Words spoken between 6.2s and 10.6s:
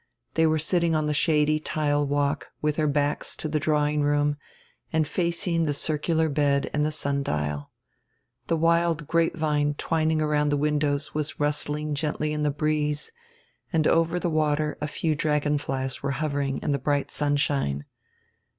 bed and die sundial. The wild grapevine twining around die